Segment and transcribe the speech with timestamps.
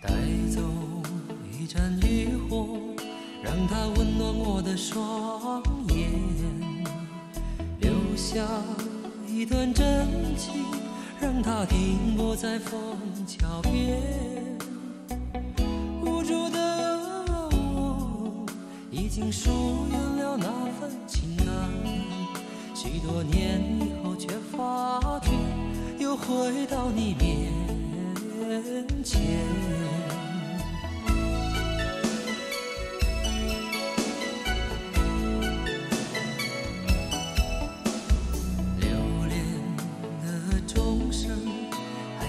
[0.00, 0.10] 带
[0.50, 0.60] 走
[1.50, 2.78] 一盏渔火，
[3.42, 6.10] 让它温暖我的双眼。
[7.80, 8.44] 留下。
[9.34, 9.84] 一段真
[10.36, 10.64] 情，
[11.20, 14.00] 让它停泊在枫桥边。
[16.04, 17.18] 无助的
[17.50, 18.46] 我，
[18.92, 19.50] 已经疏
[19.90, 20.46] 远了那
[20.78, 21.46] 份情感，
[22.76, 25.32] 许多年以后却发觉，
[25.98, 27.52] 又回到你面
[29.02, 29.20] 前。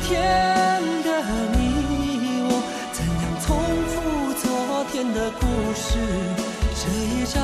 [0.00, 0.12] 天
[1.02, 1.08] 的
[1.52, 1.58] 你
[2.48, 2.50] 我，
[2.92, 3.46] 怎样重
[3.88, 3.94] 复
[4.34, 4.44] 昨
[4.90, 5.42] 天的故
[5.74, 5.86] 事？
[6.80, 7.36] 这一张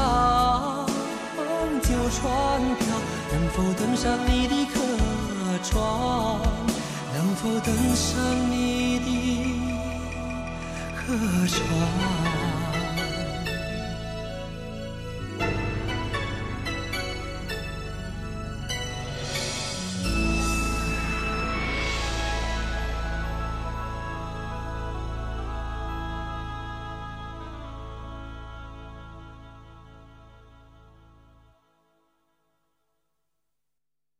[1.82, 2.24] 旧船
[2.76, 2.86] 票，
[3.32, 4.74] 能否登上你的客
[5.62, 5.72] 船？
[7.14, 8.10] 能否登上
[8.50, 9.06] 你的
[10.96, 11.02] 客
[11.48, 11.60] 船？